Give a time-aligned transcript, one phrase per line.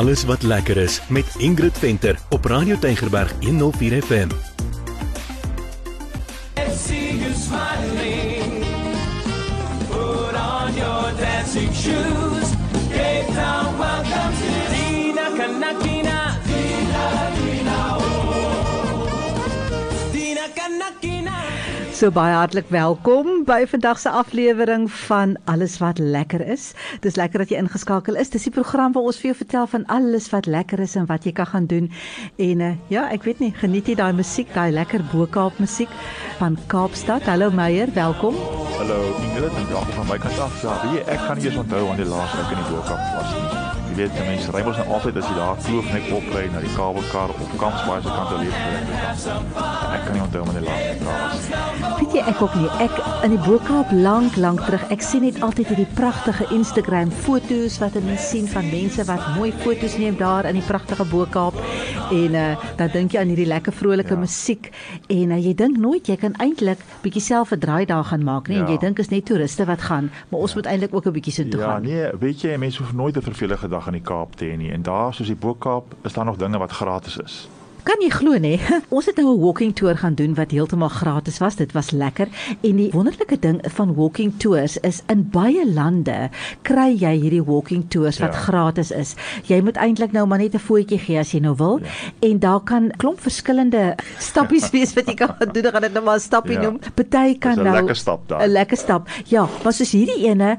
[0.00, 4.28] Alles wat lekker is met Ingrid Venter op Radio Tygerberg 104 FM.
[9.88, 12.19] Put on your dancing shoes.
[22.00, 26.70] So baie hartlik welkom by vandag se aflewering van Alles wat lekker is.
[27.04, 28.30] Dis lekker dat jy ingeskakel is.
[28.32, 31.28] Dis die program waar ons vir jou vertel van alles wat lekker is en wat
[31.28, 31.90] jy kan gaan doen.
[32.40, 35.92] En uh, ja, ek weet nie, geniet jy daai musiek, daai lekker Bokaap musiek
[36.38, 37.28] van Kaapstad.
[37.28, 38.40] Hallo Meyer, welkom.
[38.78, 40.56] Hallo Ingrid en dalk van my kant af.
[40.64, 43.36] Ja, weet jy, ek kan nie eens onthou wanneer laas ek in die Boekkamp was
[43.36, 43.44] nie.
[43.90, 46.64] Jy weet, die mense ry mos nou altyd as jy daar kloof net opry na
[46.64, 48.88] die kabelkar of Kampsbaai se kant leef getrek.
[49.98, 51.29] Ek kan nie onthou wanneer laas ek daar was
[52.20, 52.28] nie.
[52.34, 52.68] Ek ook nie.
[52.84, 54.82] Ek in die Bokaap lank lank terug.
[54.92, 59.52] Ek sien net altyd hierdie pragtige Instagram foto's wat mense sien van mense wat mooi
[59.52, 61.54] foto's neem daar in die pragtige Bokaap.
[62.10, 64.20] En uh, dan dink jy aan hierdie lekker vrolike ja.
[64.20, 64.70] musiek
[65.08, 68.48] en uh, jy dink nooit jy kan eintlik bietjie self 'n draai daar gaan maak
[68.48, 68.56] nie.
[68.56, 68.62] Ja.
[68.64, 68.86] En jy Ja.
[68.86, 70.56] dink is net toeriste wat gaan, maar ons ja.
[70.56, 71.82] moet eintlik ook 'n bietjie so toe Ja, gaan.
[71.82, 74.70] nee, weet jy, mense hoef nooit 'n vervelige dag in die Kaap te hê nie.
[74.72, 77.48] En daar soos die Boekkaap is daar nog dinge wat gratis is.
[77.90, 78.52] Kan jy glo nê?
[78.94, 81.56] Ons het nou 'n walking tour gaan doen wat heeltemal gratis was.
[81.58, 82.28] Dit was lekker.
[82.62, 86.30] En die wonderlike ding van walking tours is in baie lande
[86.62, 88.38] kry jy hierdie walking tours wat Ja.
[88.46, 89.14] gratis is.
[89.50, 91.80] Jy moet eintlik nou maar net 'n voetjie gee as jy nou wil.
[91.82, 91.88] Ja.
[92.28, 95.64] En daar kan klomp verskillende stappies wees wat jy kan doen.
[95.66, 96.60] Ek gaan dit nou maar 'n stappie Ja.
[96.62, 96.78] noem.
[96.94, 98.46] Party kan Dis 'n nou lekker stap daar.
[98.46, 99.08] 'n Lekker stap.
[99.26, 100.58] Ja, maar soos hierdie ene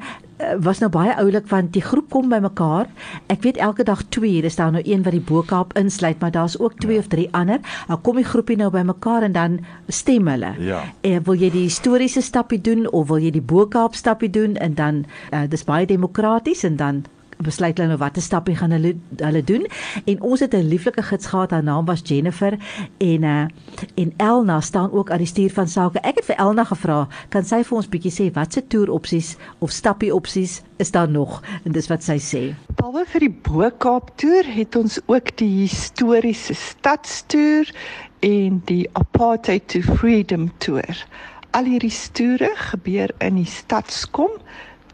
[0.59, 2.89] was nou baie oulik want die groep kom bymekaar.
[3.31, 6.59] Ek weet elke dag 2 is daar nou een wat die Bokaap insluit, maar daar's
[6.59, 7.59] ook 2 of 3 ander.
[7.87, 10.53] Dan kom die groepie nou bymekaar en dan stem hulle.
[10.59, 10.83] Ja.
[11.01, 14.75] En wil jy die historiese stappie doen of wil jy die Bokaap stappie doen en
[14.75, 17.03] dan uh, dis baie demokraties en dan
[17.45, 19.65] besluit hulle nou watter stappie gaan hulle hulle doen
[20.05, 22.57] en ons het 'n lieflike gids gehad haar naam was Jennifer
[22.97, 23.45] en uh,
[23.95, 27.43] en Elna staan ook aan die stuur van sake ek het vir Elna gevra kan
[27.43, 31.71] sy vir ons bietjie sê watse toer opsies of stappie opsies is daar nog en
[31.71, 37.69] dis wat sy sê Behalwe vir die Bokaap toer het ons ook die historiese stadstoer
[38.21, 41.05] en die Apartheid to Freedom toer.
[41.57, 44.37] Al hierdie toere gebeur in die stadskom.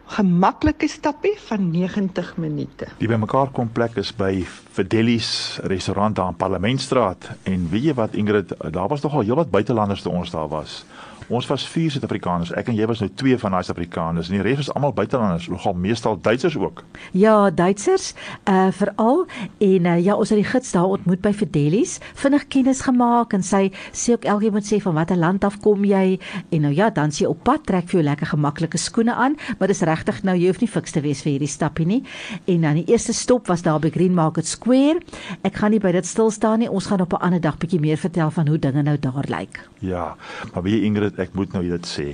[0.07, 2.87] Gemaklike stappie van 90 minute.
[2.97, 8.15] Die bymekaar kom plek is by Fideli's restaurant daar in Parlementstraat en weet jy wat
[8.15, 10.85] Ingrid, daar was nogal heelwat buitelanders toe ons daar was.
[11.27, 12.53] Ons was vier Suid-Afrikaners.
[12.55, 15.49] Ek en jy was nou twee van daai Suid-Afrikaners en die res was almal buitelanders,
[15.51, 16.85] nogal meestal Duitsers ook.
[17.11, 18.13] Ja, Duitsers,
[18.47, 19.25] uh veral
[19.63, 23.43] en uh, ja, ons het die gids daar ontmoet by Fideli's, vinnig kennis gemaak en
[23.43, 26.17] sy sê ook elkeen moet sê van watter land af kom jy
[26.55, 29.35] en nou ja, dan sê jy op pad trek vir jou lekker gemaklike skoene aan,
[29.59, 32.01] maar dis regtig nou jy hoef nie fiks te wees vir hierdie stappie nie.
[32.47, 35.03] En dan die eerste stop was daar by Green Market Square.
[35.43, 36.71] Ek gaan nie by dit stil staan nie.
[36.71, 39.59] Ons gaan op 'n ander dag bietjie meer vertel van hoe dinge nou daar lyk.
[39.79, 40.15] Ja,
[40.53, 42.07] maar weet jy Ingrid, ek moet nou dit sê.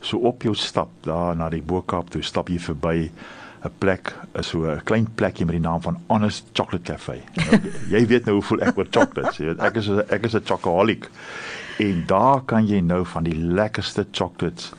[0.00, 3.10] So op jou stap daar na die Bokaap toe stap jy verby
[3.64, 7.20] 'n plek, so 'n klein plekkie met die naam van Honest Chocolate Cafe.
[7.36, 7.60] Nou,
[7.90, 10.44] jy weet nou hoe voel ek oor chocolates, jy weet ek is ek is 'n
[10.44, 11.10] chocoholic.
[11.78, 14.72] En daar kan jy nou van die lekkerste chocolates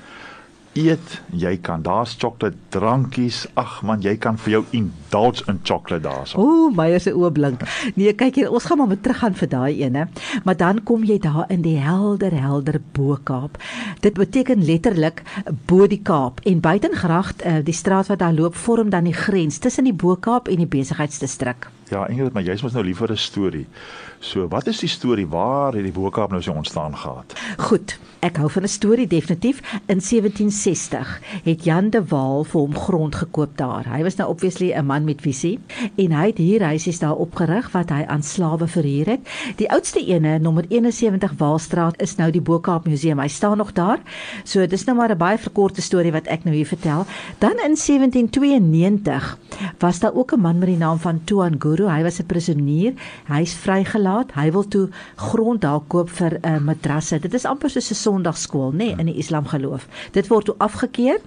[0.73, 1.21] eet.
[1.35, 3.45] Jy kan daar's chocolate drankies.
[3.59, 6.39] Ag man, jy kan vir jou indulge in chocolate daarso.
[6.39, 7.61] Ooh, is 'n oë blink.
[7.95, 10.07] Nee, kyk hier, ons gaan maar met teruggaan vir daai ene.
[10.43, 13.57] Maar dan kom jy daar in die helder helder Bo-Kaap.
[13.99, 15.23] Dit beteken letterlik
[15.65, 19.57] bo die Kaap en buitengracht, uh, die straat wat daar loop, vorm dan die grens
[19.57, 21.69] tussen die Bo-Kaap en die besigheidsdistrik.
[21.89, 23.67] Ja, Ingrid, maar jy's mos nou lief vir 'n storie.
[24.21, 27.33] So, wat is die storie waar het die Bokaap nou so ontstaan gehad?
[27.57, 29.61] Goed, ek hou van 'n storie definitief.
[29.89, 33.85] In 1760 het Jan de Waal vir hom grond gekoop daar.
[33.89, 35.59] Hy was nou obviously 'n man met visie
[35.95, 39.19] en hy het hier huisies daar opgerig wat hy aan slawe verhuur het.
[39.55, 43.19] Die oudste ene, nommer 71 Waalstraat, is nou die Bokaap Museum.
[43.19, 43.99] Hy staan nog daar.
[44.43, 47.05] So dis nou maar 'n baie verkorte storie wat ek nou hier vertel.
[47.39, 49.37] Dan in 1792
[49.79, 51.89] was daar ook 'n man met die naam van Tuan Guru.
[51.89, 52.93] Hy was 'n prisonier.
[53.27, 54.10] Hy's vrygelaat.
[54.35, 57.19] Hy wil toe grond daar koop vir 'n uh, madrasse.
[57.19, 59.87] Dit is amper soos 'n Sondagskool, nê, nee, in die Islam geloof.
[60.11, 61.19] Dit word toe afgekeur.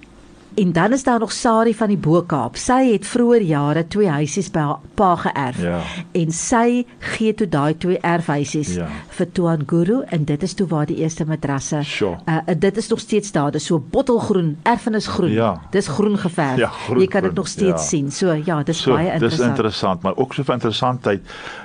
[0.54, 2.56] En dan is daar nog Sari van die Bo-Kaap.
[2.56, 5.58] Sy het vroeër jare twee huisies by haar pa geërf.
[5.62, 5.80] Ja.
[6.12, 8.86] En sy gee toe daai twee erfhuisies Ja.
[9.08, 11.80] vir Tuan Guru en dit is toe waar die eerste madrasse.
[11.82, 12.16] Sure.
[12.28, 13.50] Uh, uh, dit is nog steeds daar.
[13.50, 15.30] Dit is so bottelgroen, erfenisgroen.
[15.30, 15.60] Ja.
[15.70, 16.56] Dis groen geverf.
[16.58, 17.88] Ja, groen, Jy kan dit groen, nog steeds ja.
[17.88, 18.10] sien.
[18.12, 19.48] So ja, dis So, baie dis interessant.
[19.48, 21.20] interessant, maar ook so vir interessantheid,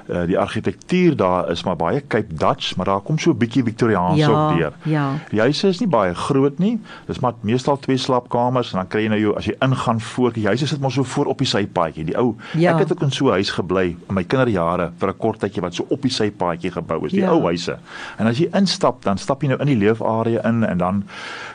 [0.09, 3.63] uh, die argitektuur daar is maar baie Cape Dutch, maar daar kom so 'n bietjie
[3.63, 4.73] Victoriaans Ja, ook deur.
[4.83, 5.11] ja.
[5.29, 6.81] Die huise is nie baie groot nie.
[7.05, 10.33] Dis maar meestal twee slaapkamers en dan kry jy nou jou as jy ingaan voor
[10.35, 12.05] die huise sit maar so voor op die sypaadjie.
[12.05, 12.73] Die ou Ja.
[12.73, 15.61] ek het ook in so 'n huis gebly in my kinderjare vir 'n kort tydjie
[15.61, 17.29] wat so op die sypaadjie gebou is, die Ja.
[17.31, 17.77] ou huise.
[18.17, 21.03] En as jy instap, dan stap jy nou in die leefarea in en dan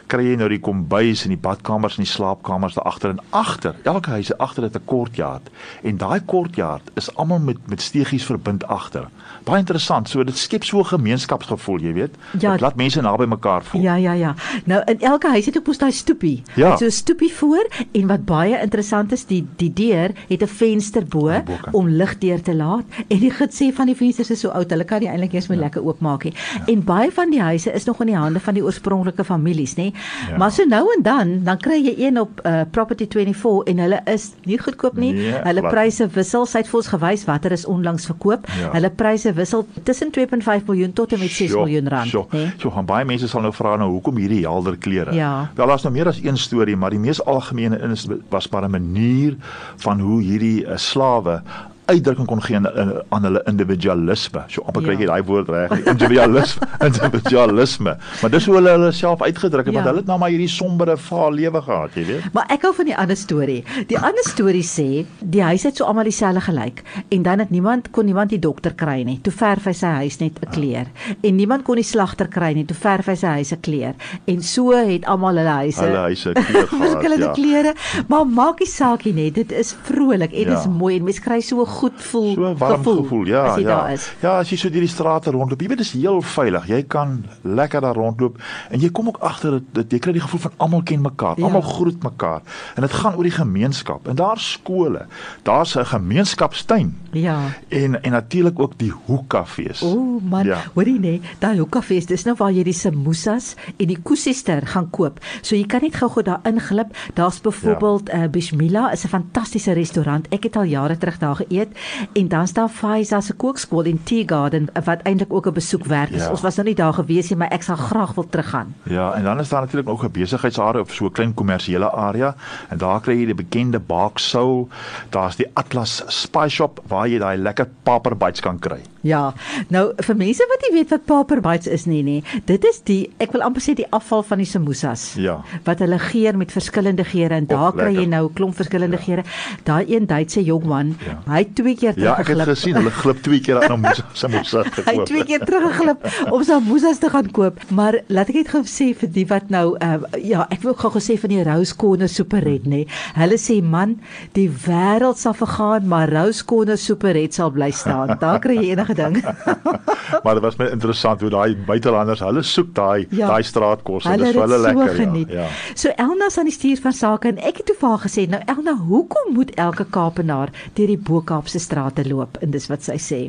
[0.07, 3.75] kry jy nou die kombuis en die badkamers en die slaapkamers daar agter en agter.
[3.85, 5.51] Elke huis het agter dit 'n kortjaard
[5.83, 9.09] en daai kortjaard is almal met met stegies verbind agter.
[9.45, 10.09] Baie interessant.
[10.09, 12.15] So dit skep so 'n gemeenskapsgevoel, jy weet.
[12.39, 12.53] Ja.
[12.53, 13.81] Dit laat mense naby mekaar voel.
[13.83, 14.35] Ja ja ja.
[14.65, 16.43] Nou in elke huis het ook mos daai stoepie.
[16.55, 16.77] Ja.
[16.77, 21.05] So 'n stoepie voor en wat baie interessant is, die die deur het 'n venster
[21.07, 21.75] bo bokant.
[21.75, 24.71] om lig deur te laat en die gids sê van die vensters is so oud,
[24.71, 25.65] hulle kan nie eintlik eers meer ja.
[25.65, 26.33] lekker oopmaak nie.
[26.33, 26.73] Ja.
[26.73, 29.93] En baie van die huise is nog in die hande van die oorspronklike families, nê.
[30.31, 30.37] Ja.
[30.37, 34.01] Maar so nou en dan, dan kry jy een op uh, Property 24 en hulle
[34.05, 35.13] is nie goedkoop nie.
[35.13, 36.47] Nee, hulle glad pryse wissel.
[36.47, 38.47] Sy het vir ons gewys watter is onlangs verkoop.
[38.61, 38.73] Ja.
[38.73, 42.51] Hulle pryse wissel tussen 2.5 miljoen tot en met 6 Sjoe, miljoen rand, nê.
[42.59, 45.15] So gaan baie mense sal nou vra nou hoekom hierdie helder kleure.
[45.15, 45.51] Ja.
[45.55, 48.71] Wel daar's nou meer as een storie, maar die mees algemene is was maar 'n
[48.71, 49.37] manier
[49.77, 51.43] van hoe hierdie uh, slawe
[51.87, 54.45] uitdrukking kon gee aan, aan- aan hulle individualisme.
[54.49, 54.99] So amper kry Ja.
[55.01, 57.97] jy daai woord reg, individualisme, individualisme.
[58.23, 59.81] Maar dis hoe hulle hulle self uitgedruk het, Ja.
[59.81, 62.33] want hulle het nou maar hierdie sombere vaal lewe gehad, jy weet.
[62.33, 63.65] Maar ek hou van die ander storie.
[63.89, 67.91] Die ander storie sê die huis het so almal dieselfde gelyk en dan het niemand
[67.91, 69.19] kon niemand die dokter kry nie.
[69.23, 70.87] Toe verf hy sy huis net 'n kleur.
[71.23, 72.65] En niemand kon die slagter kry nie.
[72.65, 73.95] Toe verf hy sy huis 'n kleur.
[74.27, 76.81] En so het almal hulle huise Hulle huise kleur gehad.
[76.81, 77.33] verskillende ja.
[77.33, 77.75] kleure,
[78.09, 79.35] maar maak nie saak nie, net.
[79.35, 80.59] dit is vrolik en dit Ja.
[80.61, 83.57] is mooi en mens kry so 'n goed voel So warm gevoel, gevoel ja, as
[83.59, 83.69] jy ja.
[83.77, 84.07] daar is.
[84.23, 86.67] Ja, as jy so deur die strate rondloop, jy weet dis heel veilig.
[86.71, 88.39] Jy kan lekker daar rondloop
[88.71, 91.35] en jy kom ook agter dit dit- jy kry die gevoel van almal ken mekaar,
[91.39, 91.45] Ja.
[91.45, 92.43] almal groet mekaar.
[92.77, 94.09] En dit gaan oor die gemeenskap.
[94.09, 95.07] En daar's skole.
[95.43, 96.95] Daar's 'n gemeenskapstuin.
[97.13, 97.39] Ja.
[97.69, 99.83] En en natuurlik ook die hoekkafees.
[99.83, 100.55] O man, ja.
[100.55, 100.61] Ja.
[100.75, 105.19] hoorie nee, daai hoekkafees, dis nou waar jy die samosas en die koesister gaan koop.
[105.43, 106.95] So jy kan net gou-gou daar inglip.
[107.15, 108.23] Daar's byvoorbeeld ja.
[108.25, 110.27] uh, Bismillah is 'n fantastiese restaurant.
[110.31, 111.64] Ek het al jare terug daar geëet
[112.13, 116.11] en dan staan Faiza se kookskool en Tea Garden wat eintlik ook 'n besoek werd
[116.11, 116.23] is.
[116.23, 116.31] Ja.
[116.31, 118.75] Ons was nou nie daar gewees nie, maar ek sal graag wil teruggaan.
[118.83, 122.35] Ja, en dan is daar natuurlik ook 'n besigheidsarea of so 'n klein kommersiële area
[122.69, 124.69] en daar kry jy die bekende Baak Soul.
[125.11, 128.81] Daar's die Atlas Spice Shop waar jy daai lekker paper bites kan kry.
[129.05, 129.35] Ja.
[129.69, 132.17] Nou vir mense wat nie weet wat paper bites is nie, nê.
[132.49, 135.03] Dit is die ek wil amper sê die afval van die samosas.
[135.21, 135.37] Ja.
[135.67, 139.25] Wat hulle geur met verskillende geure en daar kry jy nou 'n klomp verskillende geure.
[139.65, 141.19] Daai een Duitse jongman, Ja.
[141.33, 142.57] hy het twee keer Ja, ek het teruggeglip.
[142.57, 146.43] gesien hulle glip twee keer aan moes se moes Hy het twee keer teruggeglip om
[146.43, 147.59] samosas te gaan koop.
[147.71, 150.81] Maar laat ek net gou sê vir die wat nou uh, ja, ek wil ook
[150.81, 152.87] gou gesê van die Rose Corner Superred nê.
[153.15, 154.01] Hulle sê man,
[154.33, 158.17] die wêreld sal vergaan, maar Rose Corner Superred sal bly staan.
[158.19, 159.19] Daar kry jy enige ding.
[160.25, 163.27] Maar dit was my interessant hoe daai buitelanders, hulle soek daai Ja.
[163.33, 164.95] daai straatkos en Hulle dis vir hulle so lekker.
[164.97, 165.31] geniet.
[165.33, 165.41] Ja.
[165.43, 165.49] ja.
[165.75, 168.27] So Elna is aan die stuur van sake en ek het toe vir haar gesê,
[168.31, 172.39] nou Elna, hoekom moet elke Kaapenaar deur die Bo-Kaapse strate loop?
[172.43, 173.21] En dis wat sy sê.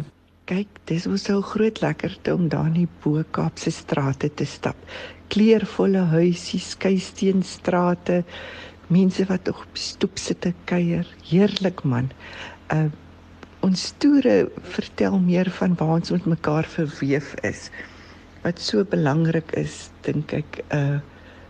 [0.45, 4.75] Kyk, dis ons so groot lekkerte om daar in die Bo-Kaapse strate te stap.
[5.33, 8.23] Kleurvolle huisies, keisteenstrate,
[8.93, 11.07] mense wat op stoep sit te kuier.
[11.31, 12.11] Heerlik man.
[12.71, 12.85] Uh
[13.65, 14.45] ons toere
[14.75, 17.69] vertel meer van waar ons met mekaar verweef is.
[18.43, 21.01] Wat so belangrik is, dink ek, uh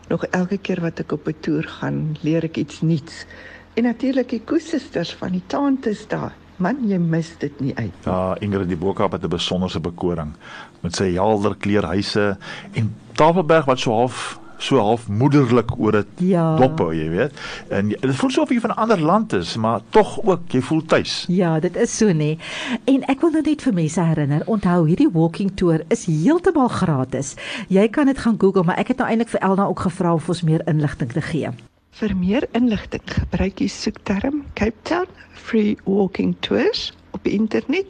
[0.06, 3.26] nog elke keer wat ek op 'n toer gaan, leer ek iets nuuts.
[3.74, 6.34] En natuurlik die koesisters van die tantes daar.
[6.58, 7.92] Man, jy mis dit nie uit.
[8.06, 10.36] Ja, Ingrid die Bokaap het 'n besonderse bekoring
[10.82, 12.38] met sy helder kleurhuise
[12.74, 16.56] en Tafelberg wat so half so half moederlik oor dit Ja.
[16.58, 17.32] dop jy weet.
[17.70, 20.52] En jy- dit voel so of jy van 'n ander land is, maar tog ook
[20.52, 21.26] jy voel tuis.
[21.28, 22.38] Ja, dit is so nê.
[22.86, 27.36] En ek wil nou net vir mense herinner, onthou hierdie walking tour is heeltemal gratis.
[27.68, 30.30] Jy kan dit gaan Google, maar ek het nou eintlik vir Elna ook gevra of
[30.30, 31.50] ons meer inligting te gee.
[31.92, 37.86] Vir meer inligting gebruik die soekterm Cape Town Free Walking Tours op die internet.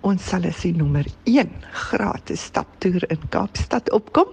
[0.00, 4.26] Ons sal as die nommer 1 gratis staptoer in Kaapstad opkom.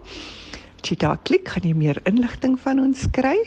[0.94, 3.39] Daar klik, gaan jy meer inligting van ons kry.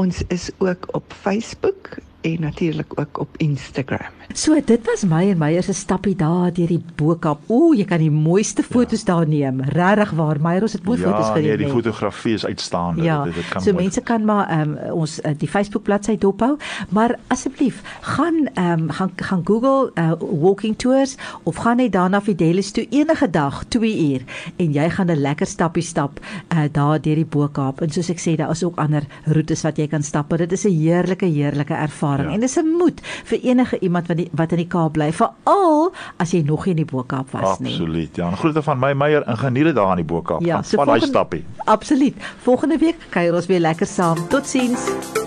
[0.00, 4.12] Ons is ook op Facebook en natuurlik ook op Instagram.
[4.34, 7.48] So, dit was my en Meyer se stappie daar deur die Bo-Kaap.
[7.50, 9.14] Ooh, jy kan die mooiste foto's ja.
[9.14, 9.58] daar neem.
[9.74, 11.48] Regtig waar, Meyer, ons het mooi foto's ja, geneem.
[11.48, 13.02] nee, die fotografie is uitstaande.
[13.02, 15.82] Ja, dit, dit kan so mooi- mense kan maar ehm um, ons uh, die Facebook
[15.82, 16.56] bladsy dophou,
[16.88, 22.20] maar asseblief gaan ehm um, gaan gaan Google uh, walking tours of gaan net daarna
[22.20, 24.22] Fidelis toe enige dag 2 uur
[24.56, 26.20] en jy gaan 'n lekker stappie stap
[26.52, 27.80] uh, daar deur die Bo-Kaap.
[27.80, 30.28] En soos ek sê, daar is ook ander roetes wat jy kan stap.
[30.28, 32.32] maar Dit is 'n heerlike heerlike ervaring Ja.
[32.32, 35.92] en dis 'n moed vir enige iemand wat die, wat in die Kaap bly, veral
[36.16, 37.72] as jy nog nie in die Bo-Kaap was nie.
[37.72, 38.16] Absoluut.
[38.16, 40.42] Ja, en groete van my Meyer en geniet dit daar in die Bokaap.
[40.42, 41.44] Ja, so vat daai stappie.
[41.64, 42.14] Absoluut.
[42.42, 44.28] Volgende week kuier ons weer lekker saam.
[44.28, 45.19] Totsiens.